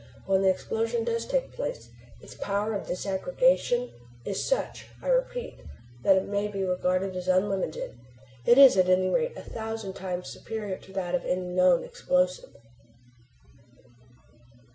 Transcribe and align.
But 0.25 0.29
when 0.33 0.41
the 0.41 0.49
explosion 0.49 1.03
does 1.03 1.27
take 1.27 1.53
place 1.53 1.89
its 2.21 2.33
power 2.33 2.73
of 2.73 2.87
disaggregation 2.87 3.91
is 4.25 4.43
such 4.43 4.87
I 4.99 5.09
repeat 5.09 5.59
that 6.01 6.15
it 6.15 6.25
may 6.25 6.47
be 6.47 6.63
regarded 6.63 7.15
as 7.15 7.27
unlimited. 7.27 7.99
It 8.47 8.57
is 8.57 8.77
at 8.77 8.89
any 8.89 9.09
rate 9.09 9.37
a 9.37 9.43
thousand 9.43 9.93
times 9.93 10.27
superior 10.27 10.77
to 10.79 10.93
that 10.93 11.13
of 11.13 11.23
any 11.23 11.41
known 11.41 11.83
explosive. 11.83 12.55